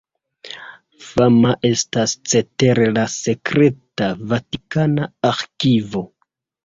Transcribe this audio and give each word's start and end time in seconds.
Fama 1.09 1.51
estas 1.69 2.15
cetere 2.33 2.87
la 2.95 3.03
sekreta 3.17 4.09
vatikana 4.33 5.07
arĥivo. 5.33 6.03